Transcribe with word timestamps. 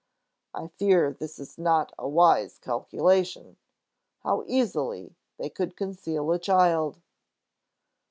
I 0.55 0.65
fear 0.77 1.13
this 1.19 1.37
is 1.37 1.59
not 1.59 1.93
a 1.99 2.09
wise 2.09 2.57
calculation. 2.57 3.57
How 4.23 4.43
easily 4.47 5.13
they 5.37 5.51
could 5.51 5.77
conceal 5.77 6.31
a 6.31 6.39
child!" 6.39 6.99